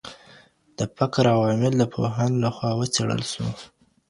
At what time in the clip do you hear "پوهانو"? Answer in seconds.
1.93-2.37